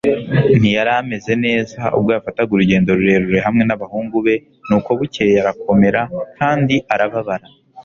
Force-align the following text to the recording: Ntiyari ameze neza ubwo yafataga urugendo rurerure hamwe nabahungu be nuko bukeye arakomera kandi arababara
Ntiyari 0.59 0.91
ameze 1.01 1.33
neza 1.45 1.81
ubwo 1.97 2.09
yafataga 2.17 2.51
urugendo 2.53 2.89
rurerure 2.97 3.39
hamwe 3.47 3.63
nabahungu 3.65 4.17
be 4.25 4.35
nuko 4.67 4.89
bukeye 4.99 5.35
arakomera 5.41 6.01
kandi 6.37 6.75
arababara 6.93 7.47